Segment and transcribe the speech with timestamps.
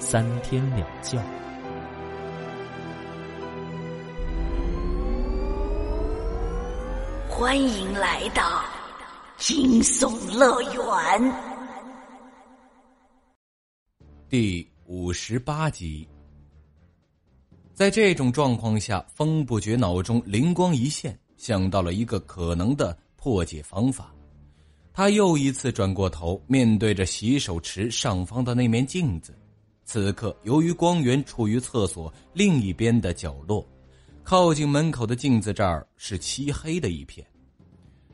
[0.00, 1.22] 三天两觉。
[7.28, 8.64] 欢迎来到
[9.36, 11.32] 惊悚乐园
[14.26, 16.08] 第五十八集。
[17.74, 21.16] 在这种状况下，风不觉脑中灵光一现。
[21.36, 24.14] 想到了一个可能的破解方法，
[24.92, 29.34] 他又一次转过头，面对着洗手池上方的那面镜子。
[29.92, 33.66] 此刻，由于光源处于厕所另一边的角落，
[34.22, 37.26] 靠近门口的镜子这儿是漆黑的一片。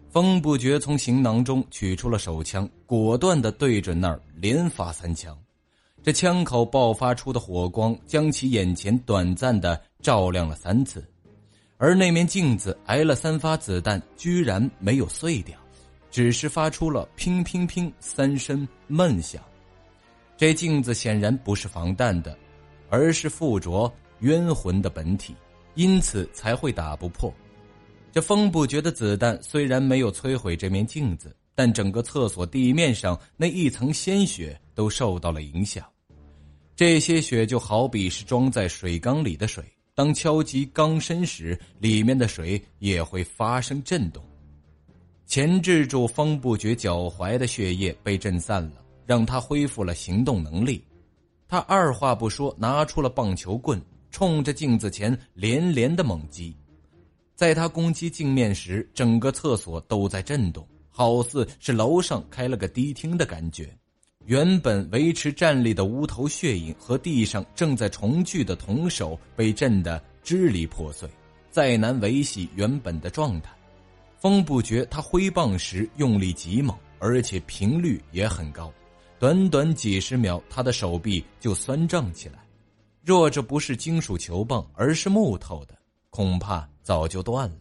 [0.08, 5.36] 风不觉从行囊中取出了手枪，果断的对准那儿连发三枪。
[6.02, 11.06] 这枪口爆发出的火光，将其眼前短暂的照亮了三次。
[11.76, 15.58] 而那面镜子挨了三发子弹，居然没有碎掉，
[16.10, 19.42] 只是发出了“乒乒乒”三声闷响。
[20.36, 22.36] 这镜子显然不是防弹的，
[22.90, 25.34] 而是附着冤魂的本体，
[25.74, 27.32] 因此才会打不破。
[28.12, 35.84] 这风不觉的子弹虽然没有摧毁这面镜子，但整个厕所地面上那一层鲜血都受到了影响。
[36.74, 39.64] 这些血就好比是装在水缸里的水。
[39.94, 44.22] 当敲击缸身时，里面的水也会发生震动，
[45.24, 50.84] 钳制住风不觉脚踝的血液被震散了，让他恢复了行动能力。
[51.48, 56.54] 他二话不说，拿出了棒球棍，冲着镜子前连连的猛击。
[57.34, 63.68] 在他攻击镜面时，整个厕所都在震动，好似是楼上开了个迪厅的感觉。
[64.24, 71.08] 原本维持站立的无头血影和地上正在重聚的铜手被震得支离破碎，
[71.48, 73.52] 再难维系原本的状态。
[74.18, 78.72] 风不觉他挥棒时用力极猛，而且频率也很高，
[79.18, 82.44] 短短几十秒，他的手臂就酸胀起来。
[83.02, 85.74] 若这不是金属球棒，而是木头的，
[86.10, 87.60] 恐怕早就断了。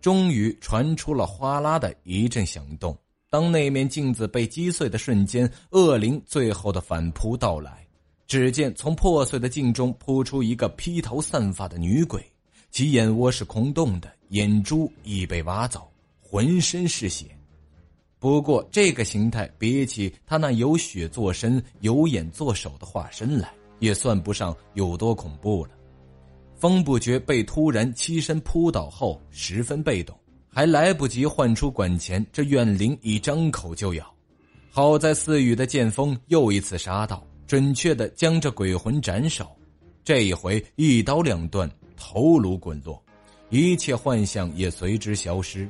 [0.00, 2.96] 终于传出了哗啦的一阵响动。
[3.30, 7.86] 当那面镜子被击碎的瞬间，恶灵最后的反扑到来。
[8.26, 12.24] 只见从破碎的镜中扑出一个披头散发的女鬼，
[12.72, 15.88] 其眼窝是空洞的，眼珠已被挖走，
[16.20, 17.35] 浑身是血。
[18.26, 25.70] 不过这个形态比起他那有血做身、有眼做手的化身来，也算不上有多恐怖了。
[26.56, 30.18] 风不觉被突然欺身扑倒后，十分被动。
[30.48, 34.12] 还来不及唤出管钳，这怨灵已张口就咬。
[34.72, 39.46] 好在四羽的剑锋又一次杀到，准确的将这鬼魂斩首。
[40.02, 43.00] 这一回一刀两断，头颅滚落，
[43.50, 45.68] 一切幻象也随之消失。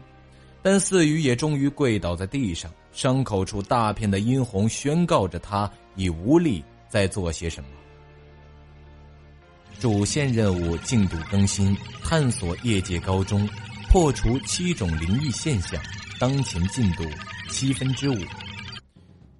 [0.68, 7.70] 但四羽也终于跪倒在地上，伤口处大片的殷红宣告着他已无力再做些什么。
[9.78, 11.72] 主线任务进度更新：
[12.02, 13.48] 探索业界高中。
[13.92, 15.80] 破除七种灵异现象，
[16.18, 17.04] 当前进度
[17.48, 18.18] 七分之五。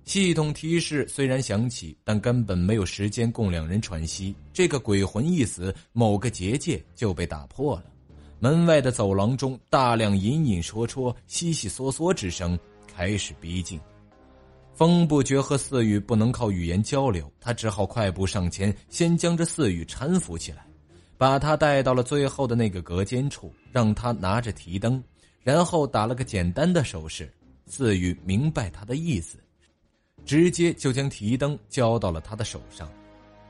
[0.04, 4.32] 系统提示虽然响起，但根本没有时间供两人喘息。
[4.52, 7.95] 这个鬼魂一死，某个结界就被打破了。
[8.38, 13.80] 门外的走廊中，大量隐隐绰绰、悉悉嗦嗦之声开始逼近。
[14.74, 20.66] 风不觉和四羽不能靠语言交流，他只好快步上前，先将这四羽搀扶起来。
[21.18, 25.02] 把他带到了最后的那个隔间处，让他拿着提灯，
[25.42, 27.32] 然后打了个简单的手势。
[27.64, 29.38] 四羽明白他的意思，
[30.26, 32.86] 直接就将提灯交到了他的手上。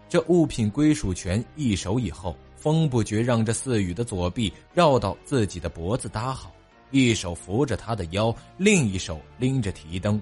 [0.09, 6.53] 这物品归属权一手以后，风不觉让这四羽的左臂绕到自己的脖子搭好，
[6.91, 10.21] 一手扶着他的腰，另一手拎着提灯，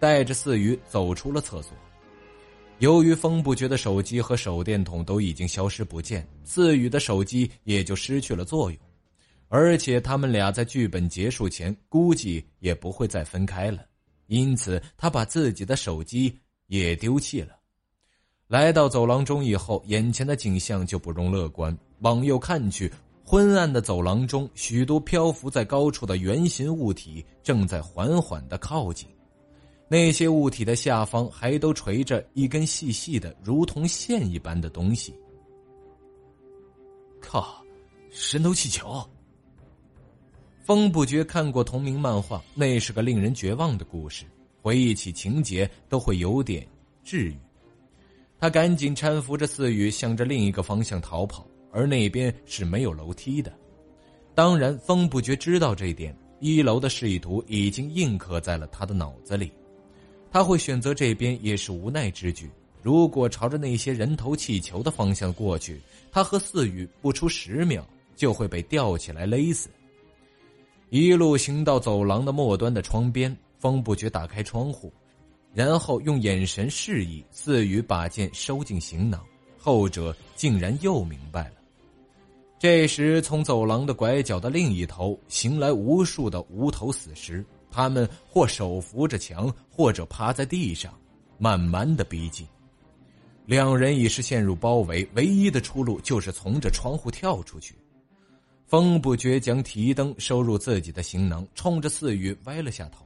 [0.00, 1.72] 带着四羽走出了厕所。
[2.80, 8.80] 由于风不觉的手机和手电筒都已经消失不见，四羽的手机也就失去了作用，
[9.48, 13.86] 而且他们俩在剧本结束前估计也不会再分开了，
[14.26, 16.36] 因此他把自己的手机
[16.66, 17.54] 也丢弃了。
[18.54, 21.76] 来到走廊中以后，眼前的景象就不容乐观。
[22.02, 22.88] 往右看去，
[23.24, 29.08] 昏暗的走廊中，许多漂浮在高处的圆形物体正在缓缓的靠近。
[29.88, 35.12] 那些物体的下方还都垂着一根细细的、如同线一般的东西。
[37.20, 37.60] 靠，
[38.08, 39.04] 神头气球！
[40.64, 44.24] 风不觉看过同名漫画，那是个令人绝望的故事，
[44.62, 46.64] 回忆起情节都会有点
[47.02, 47.36] 治愈。
[48.38, 53.52] 他赶紧搀扶着四雨，向着另一个方向逃跑，而那边是没有楼梯的。
[54.34, 59.50] 当然，风不觉知道这一点，一楼的示意图已经印刻在了他的脑子里。
[60.30, 62.50] 他会选择这边也是无奈之举。
[62.82, 69.70] 如果朝着那些人头气球的方向过去，他和四雨不出十秒就会被吊起来勒死。
[70.90, 74.92] 一路行到走廊的末端的窗边，风不觉打开窗户，
[75.54, 79.24] 然后用眼神示意四雨把剑收进行囊。
[79.56, 81.54] 后者竟然又明白了。
[82.58, 90.92] 这时，从走廊的拐角的另一头行来无数的无头死尸，他们或手扶着墙，或者趴在地上，
[91.38, 92.46] 慢慢的逼近。
[93.46, 97.74] 两人已是陷入包围，唯一的出路就是从这窗户跳出去。
[98.66, 103.03] 风不觉将提灯收入自己的行囊，冲着四雨歪了下头，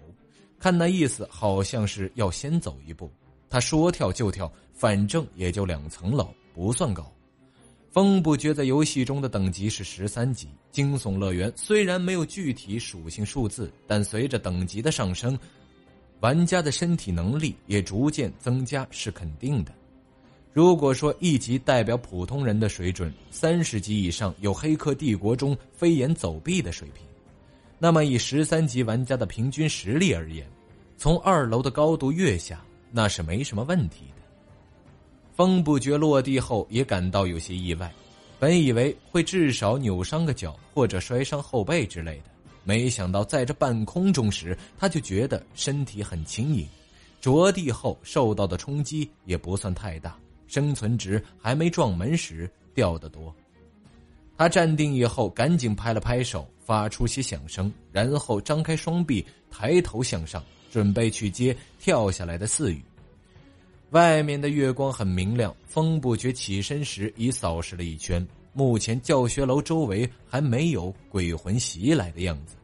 [0.58, 3.10] 看那意思好像是要先走一步。
[3.48, 7.10] 他说跳就跳，反正也就两层楼，不算高。
[7.90, 10.48] 风不觉在游戏中的等级是十三级。
[10.70, 15.36] 惊悚乐园虽然没有具体属性数字，但随着等级的上升，
[16.20, 19.72] 玩家的身体能力也逐渐增加，是肯定的。
[20.52, 27.06] 如果说一级代表普通人的水准，三十级以上有《黑客帝国》中飞檐走壁的水平，
[27.78, 30.46] 那么以十三级玩家的平均实力而言，
[30.96, 32.60] 从二楼的高度跃下
[32.90, 34.22] 那是没什么问题的。
[35.36, 37.92] 风不觉落地后也感到有些意外，
[38.40, 42.24] 本以为会至少扭伤个脚或者摔伤后背之类的，
[42.64, 46.66] 没想到在这半空中时，他就觉得身体很轻盈，
[47.20, 50.18] 着地后受到的冲击也不算太大。
[50.48, 53.32] 生存值还没撞门时掉得多。
[54.38, 60.40] 他站定以后，赶紧拍了拍手，发出些响声，然后张开双臂，抬头向上，
[60.70, 62.80] 准备去接跳下来的四羽。
[63.90, 68.24] 外面的月光很明亮，风不觉起身时已扫视了一圈。
[68.52, 72.54] 目前教学楼周围还没有鬼魂袭来的样子。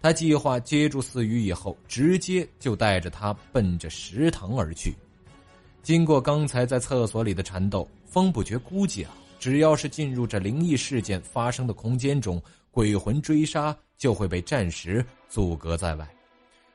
[0.00, 4.94] 他计划接住四羽以后，直接就带着他奔着食堂而去。
[5.82, 12.40] 经过刚才在厕所里的缠斗，风不觉估计啊，只要是进入这灵异事件发生的空间中，
[12.70, 16.08] 鬼魂追杀就会被暂时阻隔在外，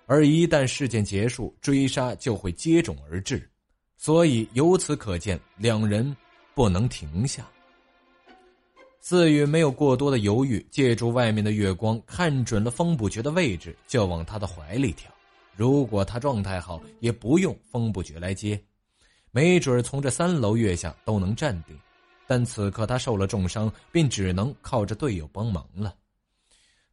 [0.08, 3.48] 而一旦事件结束，追杀就会接踵而至。
[3.98, 6.14] 所以由此可见，两人
[6.54, 7.48] 不能停下。
[9.00, 15.10] 四雨没有过多的犹豫，借助外面的月光，看准了风不觉的位置，就往他的怀里跳。
[15.56, 18.60] 如果他状态好，也不用风不觉来接。
[19.32, 21.78] 没准从这三楼跃下都能站定，
[22.28, 25.96] 但此刻他受了重伤，便只能靠着队友帮忙了。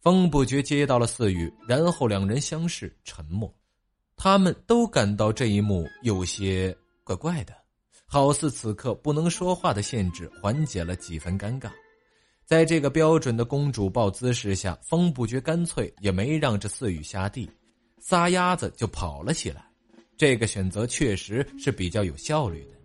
[0.00, 3.52] 风不觉接到了四语，然后两人相视，沉默。
[4.16, 7.54] 他们都感到这一幕有些怪怪的，
[8.06, 11.70] 好似此刻不能说话的限制缓解了几分尴尬。
[12.44, 17.48] 在这个标准的公主抱姿势下，风不觉干脆也没让这四语下地，
[17.98, 19.64] 撒丫子就跑了起来。
[20.16, 22.81] 这个选择确实是比较有效率的。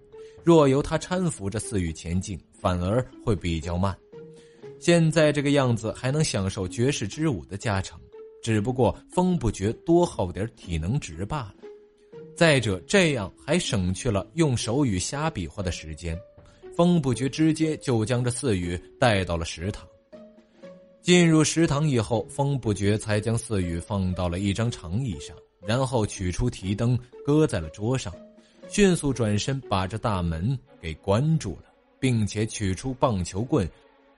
[0.47, 3.93] 若由他搀扶着四羽前进，反而会比较慢。
[4.79, 7.99] 现在这个样子还能享受绝世之舞的加成，
[8.41, 11.55] 只不过风不觉多耗点体能值罢了。
[12.33, 16.17] 再者，这样还省去了用手语瞎比划的时间。
[16.77, 19.85] 风不觉直接就将这四羽带到了食堂。
[21.01, 25.35] 进入食堂以后，风不觉才将四羽放到了一张长椅上。
[25.59, 28.13] 然后取出提灯，搁在了桌上，
[28.69, 31.63] 迅速转身把这大门给关住了，
[31.99, 33.67] 并且取出棒球棍，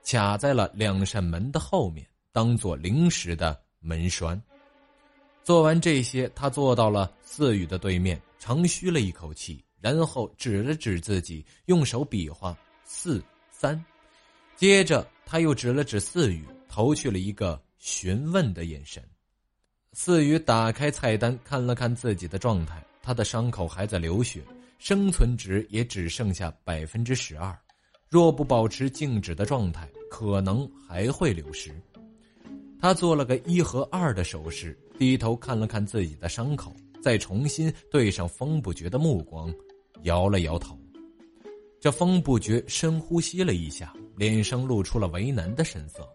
[0.04, 4.42] 卡在了两扇门的后面，当做临时的门栓。
[5.44, 13.82] 做完这些，他坐到了四宇的对面，长吁了一口气，然后指了指自己，用手比划四三，
[14.58, 19.02] 接着他又指了指四宇，投去了一个询问的眼神。
[19.94, 24.40] 四宇打开菜单，看了看自己的状态，他的伤口还在流血，
[24.78, 27.58] 生存值也只剩下百分之十二，
[28.08, 31.72] 若不保持静止的状态，可能还会流失。
[32.80, 39.52] 他做了个一和二的手势，低头看了看自己的伤口，再重新对上风不觉的目光，
[40.04, 40.80] 摇了摇头。
[41.80, 46.08] 这风不觉深呼吸了一下，脸上露出了为难的神色。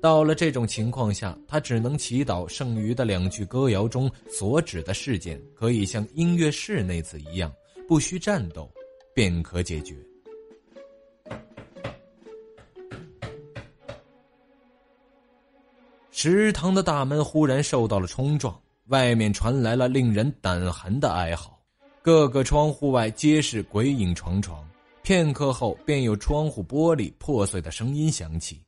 [0.00, 7.52] 到了这种情况下，他只能祈祷剩余的两句歌谣中所指的事件，可以像音乐室那次一样，
[7.86, 8.70] 不需战斗，
[9.14, 9.94] 便可解决。
[16.10, 21.58] 食堂的大门忽然受到了冲撞，外面传来了令人胆寒的哀嚎，
[22.00, 24.66] 各个窗户外皆是鬼影幢幢。
[25.02, 28.62] 片刻后，便有窗户玻璃破碎的声音响起。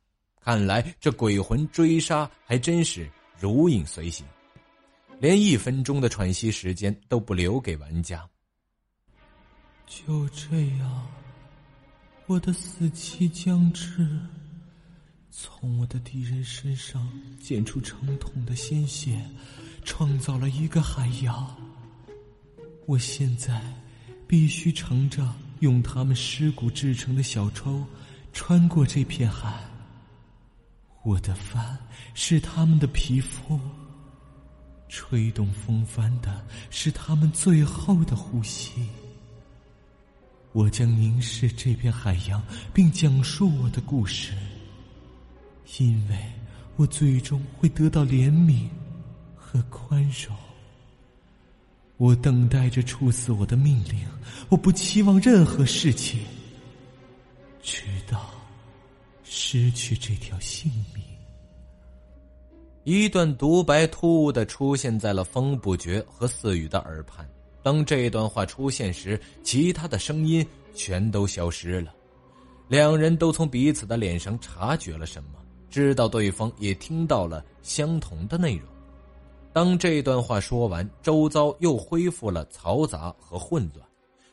[0.44, 3.08] 看来这鬼魂追杀还真是
[3.38, 4.26] 如影随形，
[5.20, 8.28] 连一分钟的喘息时间都不留给玩家。
[9.86, 11.06] 就这样，
[12.26, 14.06] 我的死期将至。
[15.30, 17.08] 从我的敌人身上
[17.40, 19.24] 溅出成桶的鲜血，
[19.84, 21.56] 创造了一个海洋。
[22.86, 23.62] 我现在
[24.26, 25.26] 必须乘着
[25.60, 27.82] 用他们尸骨制成的小舟，
[28.32, 29.62] 穿过这片海。
[31.04, 31.76] 我的帆
[32.14, 33.58] 是他们的皮肤，
[34.88, 38.88] 吹动风帆的是他们最后的呼吸。
[40.52, 42.42] 我将凝视这片海洋，
[42.72, 44.34] 并讲述我的故事。
[45.78, 46.18] 因为
[46.76, 48.68] 我最终会得到怜悯
[49.34, 50.36] 和宽容。
[51.96, 54.06] 我等待着处死我的命令，
[54.48, 56.20] 我不期望任何事情，
[57.62, 58.31] 直到
[59.34, 61.02] 失去这条性命。
[62.84, 67.26] 一段独白突兀的出现在了风不绝和四雨的耳畔。
[67.62, 71.94] 当这段话出现时，其他的声音全都消失了。
[72.68, 75.30] 两人都从彼此的脸上察觉了什么。
[75.70, 78.68] 知道对方也听到了相同的内容。
[79.50, 83.88] 当这段话说完，周遭又恢复了嘈杂和混乱，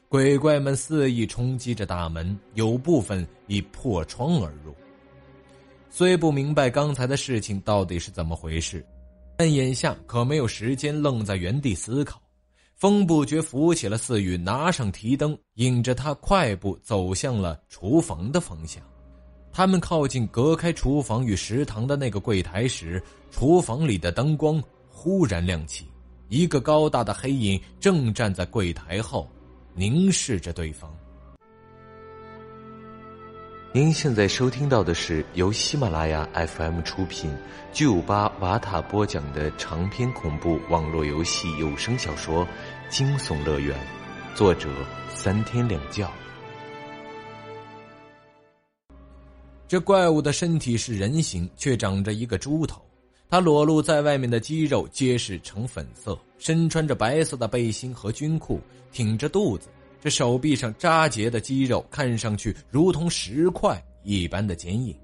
[0.10, 4.76] 鬼怪们肆意冲击着大门，有部分已破窗而入。
[5.90, 8.86] 虽不明白刚才的事情到底是怎么回事，
[9.36, 12.22] 但眼下可没有时间愣在原地思考。
[12.76, 18.82] 风不觉扶起了四雨，拿上提灯，引着他快步走向了厨房的方向。
[19.52, 25.88] 他们靠近隔开厨房与食堂的那个柜台时，厨房里的灯光忽然亮起，
[26.30, 29.28] 一个高大的黑影正站在柜台后，
[29.74, 30.90] 凝视着对方。
[33.72, 37.32] 您现在收听到的是由喜马拉雅 FM 出品、
[37.72, 42.44] 巨五八瓦塔播讲的长篇恐怖网络游戏有声小说
[42.90, 43.78] 《惊悚乐园》，
[44.36, 44.68] 作者
[45.08, 46.10] 三天两觉。
[49.68, 52.82] 这怪物的身体是人形，却长着一个猪头。
[53.30, 58.60] 它裸露在外面的肌肉皆是呈粉色，身穿着白色的背心和军裤，
[58.92, 59.70] 挺着肚子。
[60.02, 64.96] 这手臂上扎结的肌肉看上去如同石块一般的坚硬。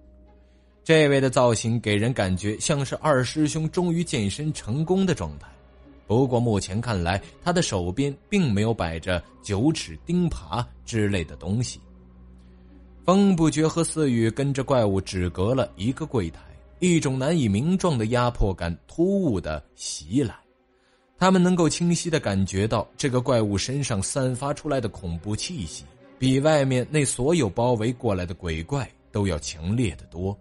[0.83, 5.47] 这位的造型给人感觉像是二师兄终于健身成功的状态。
[6.07, 11.79] 不过目前看来，他的手边并没有摆着九齿钉耙之类的东西。
[13.03, 16.39] 风不觉和四雨跟着怪物只隔了一个柜台，
[16.79, 20.35] 一种难以名状的压迫感突兀的袭来，
[21.17, 25.85] 他们能够清晰的感觉到这个怪物身上散发出来的恐怖气息，
[26.19, 30.37] 比外面那所有包围过来的鬼怪都要强烈的多。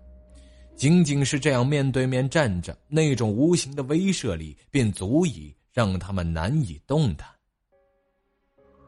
[0.75, 7.28] 仅仅是这样面对面站着，那种无形的威慑力便足以让他们难以动弹。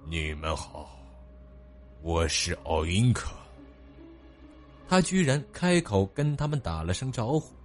[0.09, 0.99] 你们好，
[2.03, 3.31] 我是奥因克。
[4.89, 7.56] 他居然开口跟他们打了声招呼。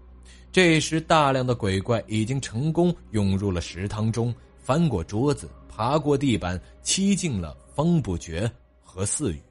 [0.52, 8.52] 这时，大量的鬼怪已经成功涌入了食堂中，翻过桌子，爬过地板，欺进了风不绝
[8.84, 9.42] 和四雨。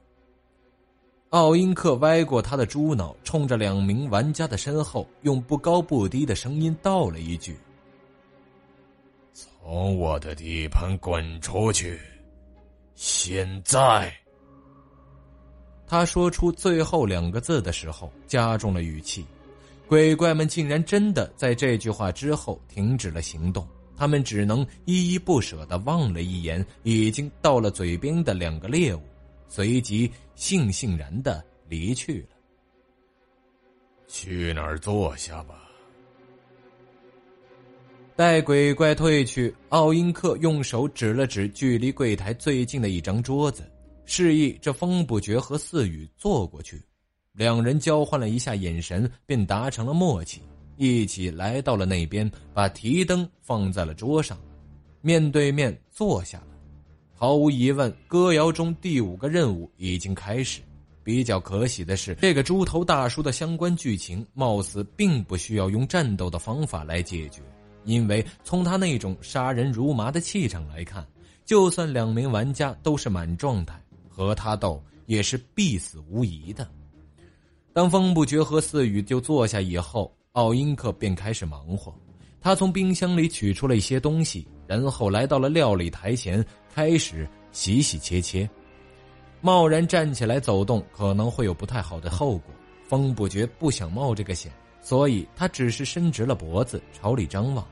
[1.29, 7.57] 奥因克歪过他的猪脑，冲着两名玩家的身后，用不高不低的声音道了一句
[9.33, 11.99] ：“从我的地盘滚出去！
[12.93, 14.13] 现在！”
[15.87, 19.25] 他说出最后两个字的时候，加重了语气。
[19.91, 29.01] 鬼怪们竟然真的在这句话之后停止了行动，他们只能依依不舍的望了一眼已经到了嘴边的两个猎物，
[29.49, 32.37] 随即悻悻然的离去了。
[34.07, 35.69] 去哪儿坐下吧。
[38.15, 43.69] 待鬼怪退去，奥因克用手指了指距离柜台最近的一张桌子。
[44.05, 46.81] 示意这风不绝和四雨坐过去，
[47.33, 50.41] 两人交换了一下眼神，便达成了默契，
[50.75, 54.37] 一起来到了那边，把提灯放在了桌上，
[55.01, 56.47] 面对面坐下了。
[57.13, 60.59] 毫无疑问，歌谣中第五个任务已经开始，
[61.03, 67.41] 比较可喜的是，这个猪头大叔的相关剧情貌似并不需要用战斗的方法来解决，
[67.85, 71.07] 因为从他那种杀人如麻的气场来看，
[71.45, 76.69] 就算两名玩家都是满状态，和他斗也是必死无疑的。
[77.73, 81.93] 当风不绝和四雨就坐下以后，奥因克便开始忙活。
[82.41, 88.49] 他从冰箱里取出了一些东西，然后来到了料理台前，开始洗洗切切。
[89.39, 94.51] 贸然站起来走动可能会有不太好的后果，风不觉不想冒这个险，
[94.81, 97.65] 所以他只是伸直了脖子朝里张望。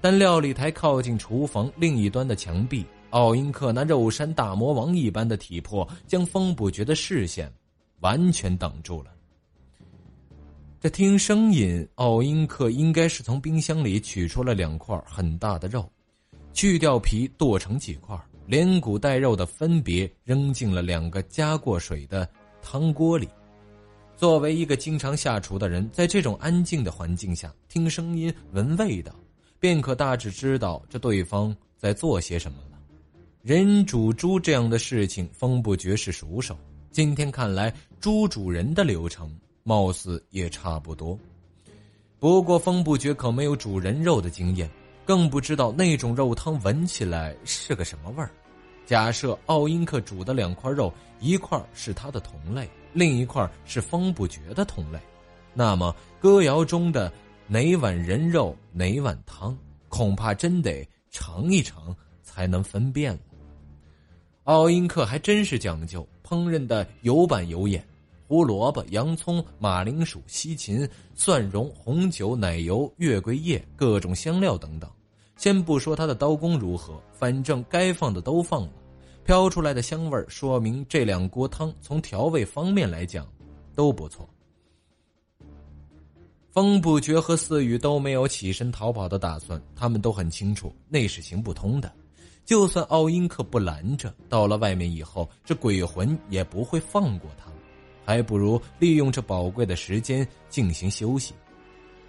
[0.00, 7.50] 但料理台靠近厨房另一端的墙壁，奥因克那肉山大魔王一般的体魄将风不觉的视线
[8.00, 9.12] 完全挡住了。
[10.86, 15.84] 这听声音，奥因克应该是从冰箱里取出了两块很大的肉，
[16.52, 18.16] 去掉皮，剁成几块。
[18.46, 22.28] 连骨带肉的分别扔进了两个加过水的
[22.62, 23.28] 汤锅里。
[24.16, 29.12] 作为一个经常下厨的人，在这种安静的环境下听声音、闻味道，
[29.58, 32.78] 便可大致知道这对方在做些什么了。
[33.42, 36.56] 人煮猪这样的事情，风不觉是熟手。
[36.92, 41.18] 今天看来，猪煮人的流程貌似也差不多。
[42.20, 44.70] 不过，风不觉可没有煮人肉的经验。
[45.04, 48.30] 更不知道那种肉汤闻起来是个什么味儿。
[48.84, 54.98] 假设奥因克煮的两块肉，一块是他的同类，另一块是风不绝的同类，
[55.54, 57.12] 那么歌谣中的
[57.46, 59.56] 哪碗人肉哪碗汤，
[59.88, 63.20] 恐怕真得尝一尝才能分辨了。
[64.42, 67.84] 奥因克还真是讲究烹饪的有板有眼，
[68.28, 74.90] 胡萝卜、洋葱、马铃薯、西芹、蒜蓉、红酒、奶油、月桂叶、各种香料等等。
[75.36, 78.72] 先不说他的刀工如何，反正该放的都放了，
[79.24, 83.26] 飘出来的香味说明这两锅汤从调味方面来讲
[83.74, 84.28] 都不错。
[86.50, 91.92] 风不绝和四雨都没有起身逃跑的打算，他们都很清楚那是行不通的。
[92.46, 97.50] 就算奥因克不拦着，到了外面以后，这鬼魂也不会放过他，
[98.06, 101.34] 还不如利用这宝贵的时间进行休息。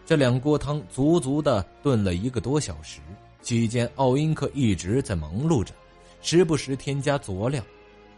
[0.05, 3.01] 这两锅汤足足的炖了一个多小时，
[3.41, 5.73] 期间奥因克一直在忙碌着，
[6.21, 7.61] 时不时添加佐料，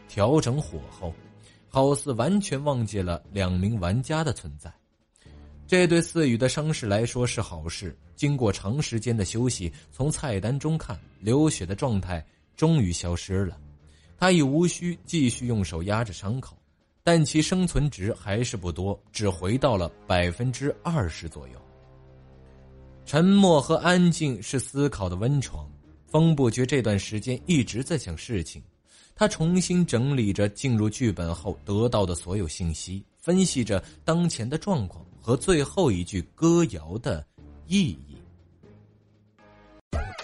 [0.09, 1.13] 调整火候，
[1.69, 4.71] 好似完全忘记了两名玩家的存在。
[5.65, 7.97] 这对四羽的伤势来说是好事。
[8.15, 12.25] 经过长时间的休息，从菜单中看，流血的状态
[12.57, 13.57] 终于消失了，
[14.17, 16.57] 他已无需继续用手压着伤口，
[17.09, 21.55] 但其生存值还是不多，只回到了百分之二十左右。
[23.03, 25.67] 沉默和安静是思考的温床。
[26.05, 28.61] 风不觉这段时间一直在想事情，
[29.15, 37.25] 他重新整理着进入剧本后得到的所有信息，分析着当前的状况和最后一句歌谣的
[37.65, 38.21] 意义。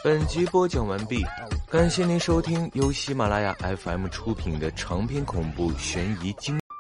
[0.04, 1.26] 本集播讲完毕，
[1.67, 6.56] 感谢您收听由喜马拉雅 FM 出品的长篇恐怖悬疑惊。